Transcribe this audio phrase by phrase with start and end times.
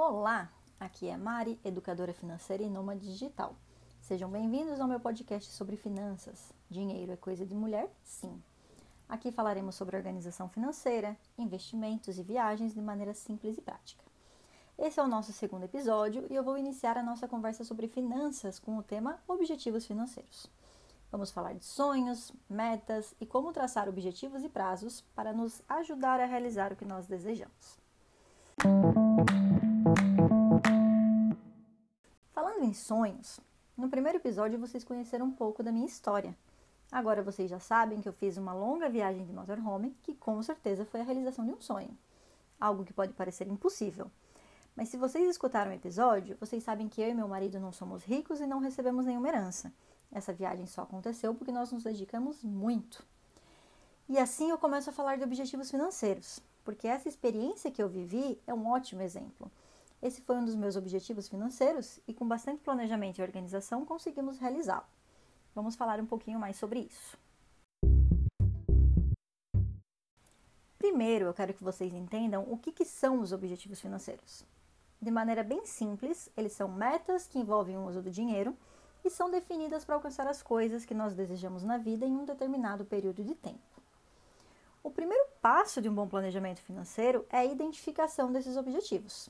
[0.00, 3.56] Olá, aqui é Mari, educadora financeira e nômade digital.
[4.00, 6.54] Sejam bem-vindos ao meu podcast sobre finanças.
[6.70, 7.90] Dinheiro é coisa de mulher?
[8.04, 8.40] Sim.
[9.08, 14.04] Aqui falaremos sobre organização financeira, investimentos e viagens de maneira simples e prática.
[14.78, 18.60] Esse é o nosso segundo episódio e eu vou iniciar a nossa conversa sobre finanças
[18.60, 20.46] com o tema Objetivos Financeiros.
[21.10, 26.24] Vamos falar de sonhos, metas e como traçar objetivos e prazos para nos ajudar a
[26.24, 27.80] realizar o que nós desejamos.
[32.58, 33.38] Falando em sonhos,
[33.76, 36.36] no primeiro episódio vocês conheceram um pouco da minha história.
[36.90, 40.84] Agora vocês já sabem que eu fiz uma longa viagem de motorhome, que com certeza
[40.84, 41.96] foi a realização de um sonho.
[42.58, 44.10] Algo que pode parecer impossível.
[44.74, 48.02] Mas se vocês escutaram o episódio, vocês sabem que eu e meu marido não somos
[48.02, 49.72] ricos e não recebemos nenhuma herança.
[50.10, 53.06] Essa viagem só aconteceu porque nós nos dedicamos muito.
[54.08, 58.36] E assim eu começo a falar de objetivos financeiros, porque essa experiência que eu vivi
[58.48, 59.48] é um ótimo exemplo.
[60.00, 64.86] Esse foi um dos meus objetivos financeiros e, com bastante planejamento e organização, conseguimos realizá-lo.
[65.54, 67.18] Vamos falar um pouquinho mais sobre isso.
[70.78, 74.44] Primeiro, eu quero que vocês entendam o que, que são os objetivos financeiros.
[75.02, 78.56] De maneira bem simples, eles são metas que envolvem o uso do dinheiro
[79.04, 82.84] e são definidas para alcançar as coisas que nós desejamos na vida em um determinado
[82.84, 83.58] período de tempo.
[84.80, 89.28] O primeiro passo de um bom planejamento financeiro é a identificação desses objetivos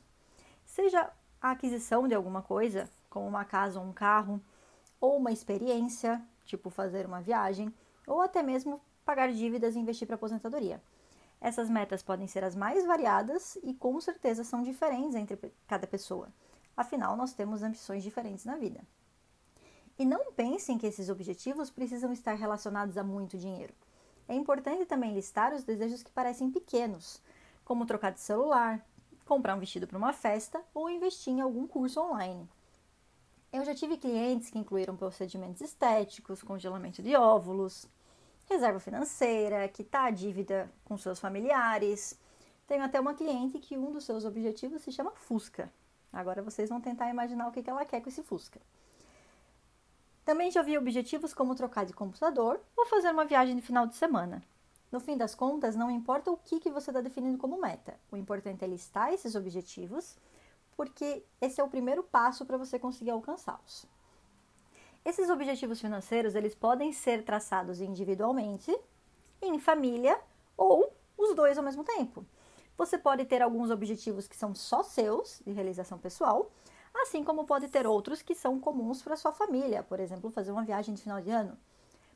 [0.79, 4.41] seja a aquisição de alguma coisa, como uma casa ou um carro,
[5.01, 7.75] ou uma experiência, tipo fazer uma viagem,
[8.07, 10.81] ou até mesmo pagar dívidas e investir para aposentadoria.
[11.41, 16.29] Essas metas podem ser as mais variadas e com certeza são diferentes entre cada pessoa.
[16.77, 18.81] Afinal, nós temos ambições diferentes na vida.
[19.99, 23.75] E não pensem que esses objetivos precisam estar relacionados a muito dinheiro.
[24.29, 27.21] É importante também listar os desejos que parecem pequenos,
[27.65, 28.88] como trocar de celular,
[29.29, 32.49] comprar um vestido para uma festa ou investir em algum curso online.
[33.53, 37.87] Eu já tive clientes que incluíram procedimentos estéticos, congelamento de óvulos,
[38.47, 42.19] reserva financeira, quitar a dívida com seus familiares.
[42.67, 45.71] Tenho até uma cliente que um dos seus objetivos se chama Fusca.
[46.11, 48.61] Agora vocês vão tentar imaginar o que ela quer com esse Fusca.
[50.25, 53.95] Também já vi objetivos como trocar de computador ou fazer uma viagem de final de
[53.95, 54.43] semana.
[54.91, 58.17] No fim das contas, não importa o que, que você está definindo como meta, o
[58.17, 60.17] importante é listar esses objetivos,
[60.77, 63.85] porque esse é o primeiro passo para você conseguir alcançá-los.
[65.05, 68.75] Esses objetivos financeiros eles podem ser traçados individualmente,
[69.43, 70.19] em família
[70.57, 72.25] ou os dois ao mesmo tempo.
[72.77, 76.51] Você pode ter alguns objetivos que são só seus, de realização pessoal,
[76.95, 80.65] assim como pode ter outros que são comuns para sua família, por exemplo, fazer uma
[80.65, 81.59] viagem de final de ano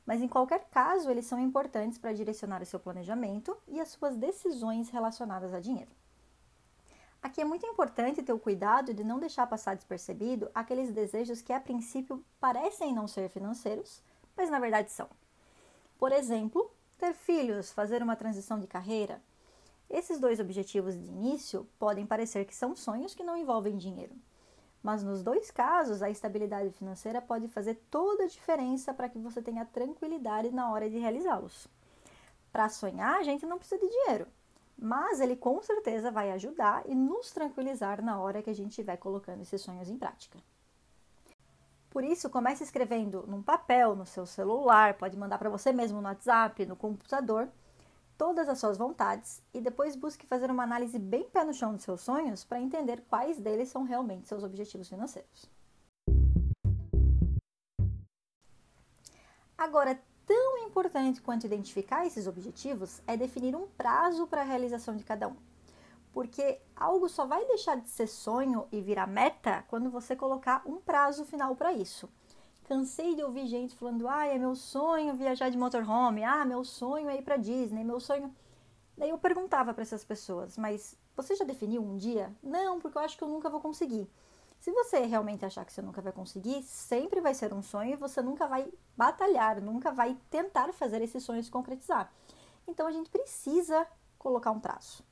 [0.06, 4.16] mas em qualquer caso, eles são importantes para direcionar o seu planejamento e as suas
[4.16, 5.90] decisões relacionadas a dinheiro.
[7.22, 11.52] Aqui é muito importante ter o cuidado de não deixar passar despercebido aqueles desejos que
[11.52, 14.02] a princípio parecem não ser financeiros,
[14.36, 15.08] mas na verdade são.
[15.98, 16.68] Por exemplo,
[16.98, 19.22] ter filhos, fazer uma transição de carreira.
[19.88, 24.16] Esses dois objetivos de início podem parecer que são sonhos que não envolvem dinheiro,
[24.82, 29.40] mas nos dois casos, a estabilidade financeira pode fazer toda a diferença para que você
[29.40, 31.68] tenha tranquilidade na hora de realizá-los.
[32.52, 34.26] Para sonhar, a gente não precisa de dinheiro,
[34.76, 38.96] mas ele com certeza vai ajudar e nos tranquilizar na hora que a gente estiver
[38.96, 40.38] colocando esses sonhos em prática.
[41.88, 46.08] Por isso, comece escrevendo num papel, no seu celular, pode mandar para você mesmo no
[46.08, 47.48] WhatsApp, no computador,
[48.16, 51.82] todas as suas vontades e depois busque fazer uma análise bem pé no chão dos
[51.82, 55.50] seus sonhos para entender quais deles são realmente seus objetivos financeiros.
[59.56, 65.04] Agora, tão importante quanto identificar esses objetivos é definir um prazo para a realização de
[65.04, 65.36] cada um.
[66.12, 70.80] Porque algo só vai deixar de ser sonho e virar meta quando você colocar um
[70.80, 72.08] prazo final para isso.
[72.72, 77.10] Cansei de ouvir gente falando: ah, é meu sonho viajar de motorhome, ah, meu sonho
[77.10, 78.34] é ir para Disney, meu sonho.
[78.96, 82.34] Daí eu perguntava para essas pessoas: mas você já definiu um dia?
[82.42, 84.08] Não, porque eu acho que eu nunca vou conseguir.
[84.58, 87.96] Se você realmente achar que você nunca vai conseguir, sempre vai ser um sonho e
[87.96, 92.10] você nunca vai batalhar, nunca vai tentar fazer esse sonho se concretizar.
[92.66, 93.86] Então a gente precisa
[94.18, 95.04] colocar um prazo.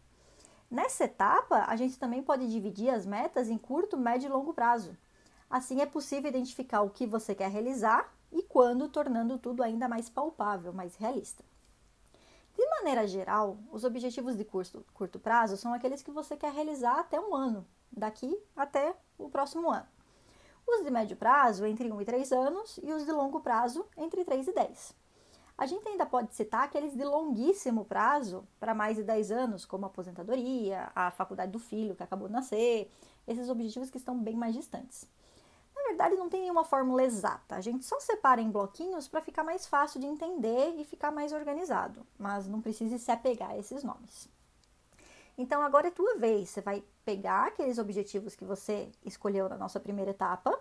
[0.70, 4.96] Nessa etapa, a gente também pode dividir as metas em curto, médio e longo prazo.
[5.50, 10.08] Assim é possível identificar o que você quer realizar e quando, tornando tudo ainda mais
[10.08, 11.44] palpável, mais realista.
[12.56, 17.00] De maneira geral, os objetivos de curto, curto prazo são aqueles que você quer realizar
[17.00, 19.88] até um ano, daqui até o próximo ano.
[20.64, 24.24] Os de médio prazo, entre 1 e 3 anos, e os de longo prazo, entre
[24.24, 24.94] 3 e 10.
[25.58, 29.84] A gente ainda pode citar aqueles de longuíssimo prazo, para mais de 10 anos, como
[29.84, 32.88] a aposentadoria, a faculdade do filho que acabou de nascer,
[33.26, 35.08] esses objetivos que estão bem mais distantes.
[36.00, 39.66] Verdade, não tem nenhuma fórmula exata, a gente só separa em bloquinhos para ficar mais
[39.66, 44.26] fácil de entender e ficar mais organizado, mas não precisa se apegar a esses nomes.
[45.36, 49.78] Então, agora é tua vez, você vai pegar aqueles objetivos que você escolheu na nossa
[49.78, 50.58] primeira etapa,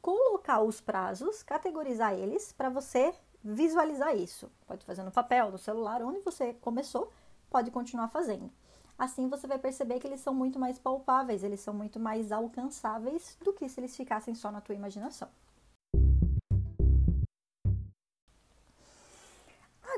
[0.00, 4.50] colocar os prazos, categorizar eles para você visualizar isso.
[4.66, 7.08] Pode fazer no papel, no celular, onde você começou,
[7.48, 8.50] pode continuar fazendo.
[8.98, 13.36] Assim você vai perceber que eles são muito mais palpáveis, eles são muito mais alcançáveis
[13.42, 15.28] do que se eles ficassem só na tua imaginação.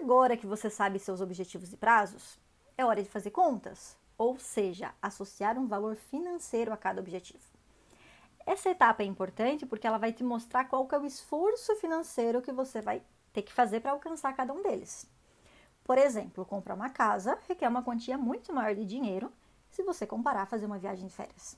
[0.01, 2.39] Agora que você sabe seus objetivos e prazos,
[2.77, 7.43] é hora de fazer contas, ou seja, associar um valor financeiro a cada objetivo.
[8.47, 12.53] Essa etapa é importante porque ela vai te mostrar qual é o esforço financeiro que
[12.53, 13.03] você vai
[13.33, 15.07] ter que fazer para alcançar cada um deles.
[15.85, 19.31] Por exemplo, comprar uma casa requer uma quantia muito maior de dinheiro
[19.71, 21.57] se você comparar a fazer uma viagem de férias.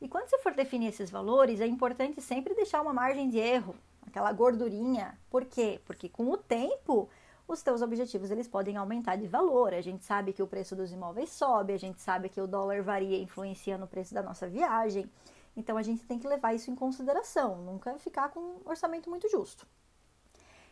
[0.00, 3.74] E quando você for definir esses valores, é importante sempre deixar uma margem de erro,
[4.06, 5.18] aquela gordurinha.
[5.30, 5.80] Por quê?
[5.86, 7.08] Porque com o tempo,
[7.48, 9.72] os teus objetivos eles podem aumentar de valor.
[9.72, 12.82] A gente sabe que o preço dos imóveis sobe, a gente sabe que o dólar
[12.82, 15.10] varia influenciando o preço da nossa viagem.
[15.56, 19.28] Então a gente tem que levar isso em consideração, nunca ficar com um orçamento muito
[19.28, 19.66] justo.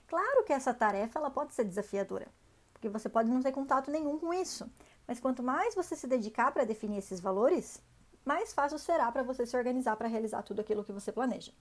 [0.07, 2.29] Claro que essa tarefa ela pode ser desafiadora,
[2.77, 4.71] porque você pode não ter contato nenhum com isso.
[5.09, 7.83] Mas quanto mais você se dedicar para definir esses valores,
[8.23, 11.53] mais fácil será para você se organizar para realizar tudo aquilo que você planeja.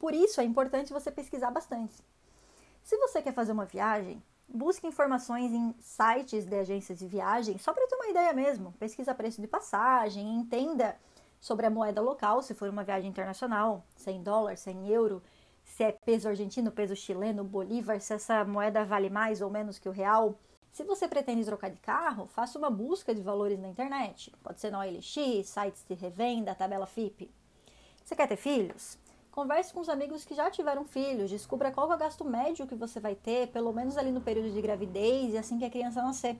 [0.00, 1.94] Por isso é importante você pesquisar bastante.
[2.82, 7.72] Se você quer fazer uma viagem, busque informações em sites de agências de viagem, só
[7.72, 8.72] para ter uma ideia mesmo.
[8.80, 10.96] Pesquisa preço de passagem, entenda
[11.40, 15.22] sobre a moeda local, se for uma viagem internacional, 100 dólares, 100 euro,
[15.70, 19.88] se é peso argentino, peso chileno, bolívar, se essa moeda vale mais ou menos que
[19.88, 20.36] o real.
[20.72, 24.32] Se você pretende trocar de carro, faça uma busca de valores na internet.
[24.42, 27.30] Pode ser na OLX, sites de revenda, tabela FIP.
[28.04, 28.98] Você quer ter filhos?
[29.30, 32.74] Converse com os amigos que já tiveram filhos, descubra qual é o gasto médio que
[32.74, 36.02] você vai ter, pelo menos ali no período de gravidez e assim que a criança
[36.02, 36.36] nascer.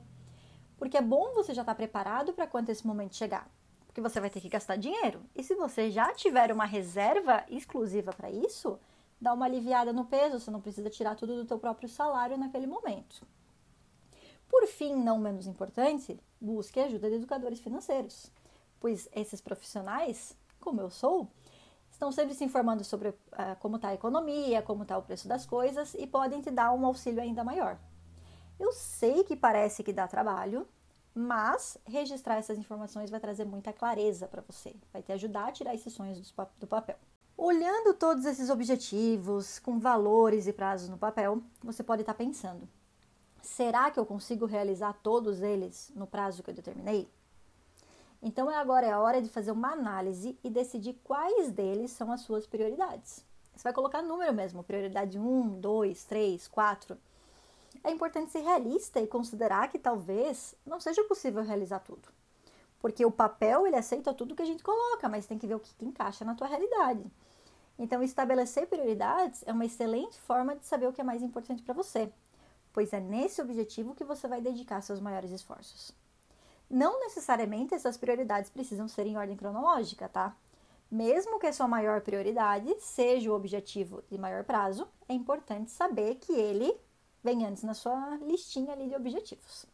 [0.76, 3.48] Porque é bom você já estar preparado para quando esse momento chegar.
[3.86, 5.22] Porque você vai ter que gastar dinheiro.
[5.36, 8.78] E se você já tiver uma reserva exclusiva para isso,
[9.20, 12.66] dá uma aliviada no peso, você não precisa tirar tudo do teu próprio salário naquele
[12.66, 13.26] momento.
[14.48, 18.32] Por fim, não menos importante, busque ajuda de educadores financeiros,
[18.80, 21.28] pois esses profissionais, como eu sou,
[21.90, 23.14] estão sempre se informando sobre uh,
[23.60, 26.86] como está a economia, como está o preço das coisas e podem te dar um
[26.86, 27.78] auxílio ainda maior.
[28.58, 30.66] Eu sei que parece que dá trabalho,
[31.14, 35.74] mas registrar essas informações vai trazer muita clareza para você, vai te ajudar a tirar
[35.74, 36.96] esses sonhos do papel.
[37.42, 42.68] Olhando todos esses objetivos, com valores e prazos no papel, você pode estar pensando:
[43.40, 47.08] será que eu consigo realizar todos eles no prazo que eu determinei?
[48.22, 52.20] Então agora é a hora de fazer uma análise e decidir quais deles são as
[52.20, 53.24] suas prioridades.
[53.56, 56.98] Você vai colocar número mesmo, prioridade 1, 2, 3, 4.
[57.82, 62.06] É importante ser realista e considerar que talvez não seja possível realizar tudo.
[62.80, 65.60] Porque o papel ele aceita tudo que a gente coloca, mas tem que ver o
[65.60, 67.10] que encaixa na tua realidade.
[67.82, 71.72] Então, estabelecer prioridades é uma excelente forma de saber o que é mais importante para
[71.72, 72.12] você,
[72.74, 75.90] pois é nesse objetivo que você vai dedicar seus maiores esforços.
[76.68, 80.36] Não necessariamente essas prioridades precisam ser em ordem cronológica, tá?
[80.90, 86.16] Mesmo que a sua maior prioridade seja o objetivo de maior prazo, é importante saber
[86.16, 86.78] que ele
[87.24, 89.64] vem antes na sua listinha ali de objetivos.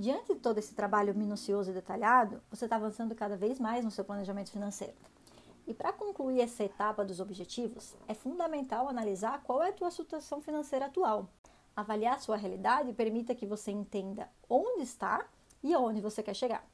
[0.00, 3.90] Diante de todo esse trabalho minucioso e detalhado, você está avançando cada vez mais no
[3.90, 4.96] seu planejamento financeiro.
[5.66, 10.40] E para concluir essa etapa dos objetivos, é fundamental analisar qual é a tua situação
[10.40, 11.28] financeira atual.
[11.76, 15.28] Avaliar sua realidade permita que você entenda onde está
[15.62, 16.66] e aonde você quer chegar.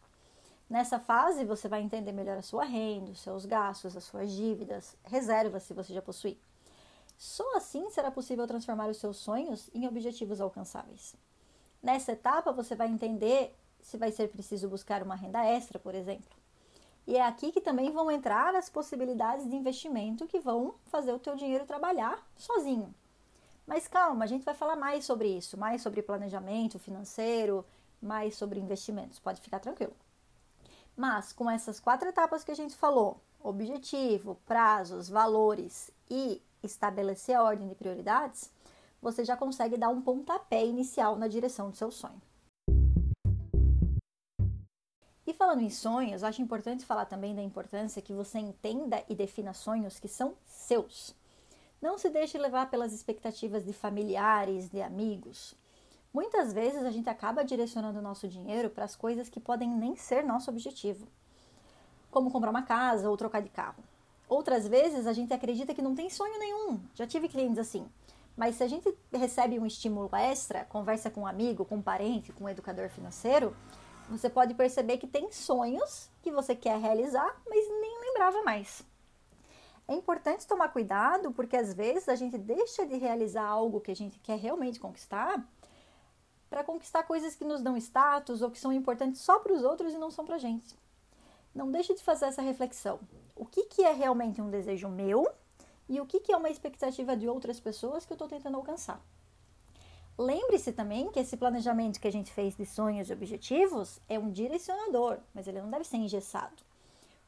[0.70, 4.96] Nessa fase, você vai entender melhor a sua renda, os seus gastos, as suas dívidas,
[5.02, 6.38] reservas se você já possui.
[7.18, 11.16] Só assim será possível transformar os seus sonhos em objetivos alcançáveis.
[11.82, 16.36] Nessa etapa, você vai entender se vai ser preciso buscar uma renda extra, por exemplo.
[17.06, 21.18] E é aqui que também vão entrar as possibilidades de investimento que vão fazer o
[21.18, 22.92] teu dinheiro trabalhar sozinho.
[23.64, 27.64] Mas calma, a gente vai falar mais sobre isso, mais sobre planejamento financeiro,
[28.02, 29.94] mais sobre investimentos, pode ficar tranquilo.
[30.96, 37.42] Mas com essas quatro etapas que a gente falou, objetivo, prazos, valores e estabelecer a
[37.42, 38.50] ordem de prioridades,
[39.00, 42.20] você já consegue dar um pontapé inicial na direção do seu sonho.
[45.26, 49.52] E falando em sonhos, acho importante falar também da importância que você entenda e defina
[49.52, 51.14] sonhos que são seus.
[51.82, 55.54] Não se deixe levar pelas expectativas de familiares, de amigos.
[56.14, 59.96] Muitas vezes a gente acaba direcionando o nosso dinheiro para as coisas que podem nem
[59.96, 61.06] ser nosso objetivo,
[62.10, 63.82] como comprar uma casa ou trocar de carro.
[64.28, 66.80] Outras vezes a gente acredita que não tem sonho nenhum.
[66.94, 67.86] Já tive clientes assim.
[68.36, 72.32] Mas se a gente recebe um estímulo extra, conversa com um amigo, com um parente,
[72.32, 73.56] com um educador financeiro,
[74.10, 78.84] você pode perceber que tem sonhos que você quer realizar, mas nem lembrava mais.
[79.88, 83.96] É importante tomar cuidado porque às vezes a gente deixa de realizar algo que a
[83.96, 85.42] gente quer realmente conquistar
[86.50, 89.92] para conquistar coisas que nos dão status ou que são importantes só para os outros
[89.92, 90.78] e não são para a gente.
[91.54, 93.00] Não deixe de fazer essa reflexão.
[93.34, 95.26] O que, que é realmente um desejo meu
[95.88, 99.00] e o que, que é uma expectativa de outras pessoas que eu estou tentando alcançar?
[100.18, 104.30] Lembre-se também que esse planejamento que a gente fez de sonhos e objetivos é um
[104.30, 106.56] direcionador, mas ele não deve ser engessado.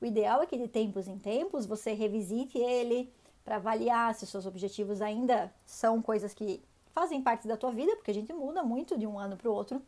[0.00, 3.12] O ideal é que de tempos em tempos você revisite ele
[3.44, 6.62] para avaliar se seus objetivos ainda são coisas que
[6.92, 9.54] fazem parte da tua vida, porque a gente muda muito de um ano para o
[9.54, 9.82] outro,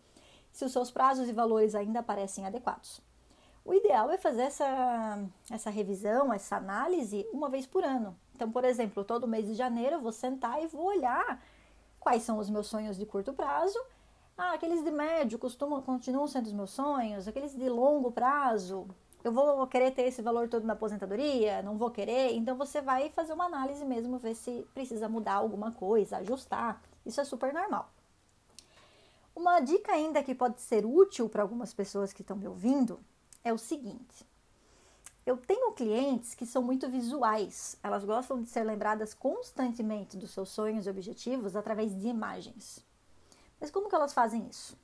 [0.53, 3.01] se os seus prazos e valores ainda parecem adequados.
[3.65, 8.17] O ideal é fazer essa, essa revisão, essa análise uma vez por ano.
[8.41, 11.45] Então, por exemplo, todo mês de janeiro eu vou sentar e vou olhar
[11.99, 13.79] quais são os meus sonhos de curto prazo.
[14.35, 18.89] Ah, aqueles de médio costumam, continuam sendo os meus sonhos, aqueles de longo prazo.
[19.23, 21.61] Eu vou querer ter esse valor todo na aposentadoria?
[21.61, 22.33] Não vou querer?
[22.33, 26.81] Então você vai fazer uma análise mesmo, ver se precisa mudar alguma coisa, ajustar.
[27.05, 27.93] Isso é super normal.
[29.37, 33.01] Uma dica ainda que pode ser útil para algumas pessoas que estão me ouvindo
[33.45, 34.30] é o seguinte:
[35.31, 40.49] eu tenho clientes que são muito visuais, elas gostam de ser lembradas constantemente dos seus
[40.49, 42.85] sonhos e objetivos através de imagens.
[43.61, 44.77] Mas como que elas fazem isso?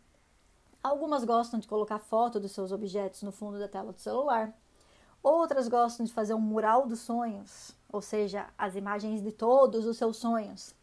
[0.81, 4.57] Algumas gostam de colocar foto dos seus objetos no fundo da tela do celular.
[5.21, 9.97] Outras gostam de fazer um mural dos sonhos, ou seja, as imagens de todos os
[9.97, 10.76] seus sonhos,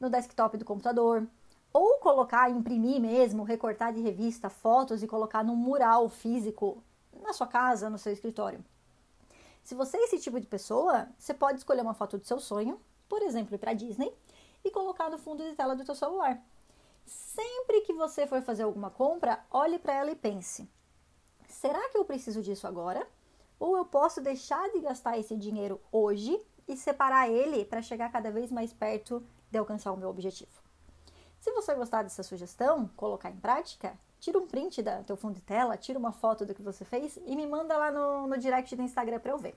[0.00, 1.24] no desktop do computador.
[1.72, 6.82] Ou colocar, imprimir mesmo, recortar de revista fotos e colocar num mural físico
[7.22, 8.64] na sua casa, no seu escritório.
[9.64, 12.78] Se você é esse tipo de pessoa, você pode escolher uma foto do seu sonho,
[13.08, 14.14] por exemplo, ir para Disney,
[14.62, 16.38] e colocar no fundo de tela do seu celular.
[17.06, 20.68] Sempre que você for fazer alguma compra, olhe para ela e pense:
[21.48, 23.08] será que eu preciso disso agora?
[23.58, 28.30] Ou eu posso deixar de gastar esse dinheiro hoje e separar ele para chegar cada
[28.30, 30.62] vez mais perto de alcançar o meu objetivo?
[31.40, 35.42] Se você gostar dessa sugestão, colocar em prática, tira um print da teu fundo de
[35.42, 38.74] tela, tira uma foto do que você fez e me manda lá no, no direct
[38.74, 39.54] do Instagram para eu ver.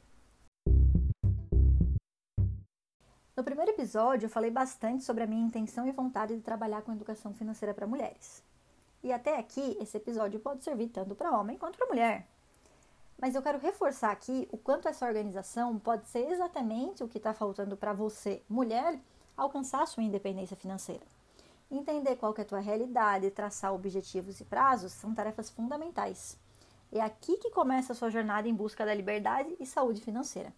[3.33, 6.91] No primeiro episódio, eu falei bastante sobre a minha intenção e vontade de trabalhar com
[6.91, 8.43] educação financeira para mulheres.
[9.01, 12.27] E até aqui, esse episódio pode servir tanto para homem quanto para mulher.
[13.17, 17.33] Mas eu quero reforçar aqui o quanto essa organização pode ser exatamente o que está
[17.33, 18.99] faltando para você, mulher,
[19.37, 21.05] alcançar sua independência financeira.
[21.69, 26.39] Entender qual é a tua realidade, traçar objetivos e prazos são tarefas fundamentais.
[26.89, 30.53] É aqui que começa a sua jornada em busca da liberdade e saúde financeira.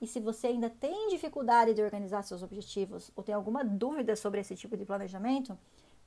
[0.00, 4.40] E se você ainda tem dificuldade de organizar seus objetivos ou tem alguma dúvida sobre
[4.40, 5.58] esse tipo de planejamento,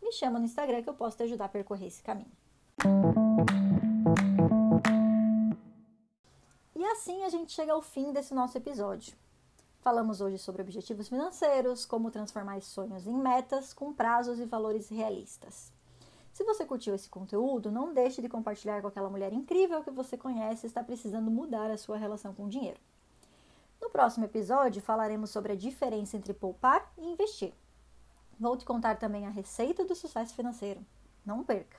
[0.02, 2.32] me chama no Instagram que eu posso te ajudar a percorrer esse caminho.
[6.74, 9.14] E assim a gente chega ao fim desse nosso episódio.
[9.82, 15.72] Falamos hoje sobre objetivos financeiros, como transformar sonhos em metas com prazos e valores realistas.
[16.34, 20.18] Se você curtiu esse conteúdo, não deixe de compartilhar com aquela mulher incrível que você
[20.18, 22.80] conhece e está precisando mudar a sua relação com o dinheiro.
[23.82, 27.54] No próximo episódio, falaremos sobre a diferença entre poupar e investir.
[28.38, 30.86] Vou te contar também a receita do sucesso financeiro.
[31.26, 31.78] Não perca!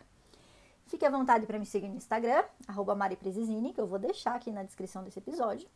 [0.87, 4.63] Fique à vontade para me seguir no Instagram, arroba que eu vou deixar aqui na
[4.63, 5.69] descrição desse episódio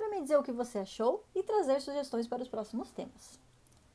[0.00, 3.38] para me dizer o que você achou e trazer sugestões para os próximos temas.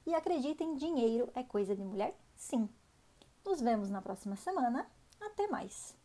[0.06, 2.16] E acreditem, dinheiro é coisa de mulher?
[2.36, 2.70] Sim.
[3.44, 4.88] Nos vemos na próxima semana.
[5.20, 6.05] Até mais!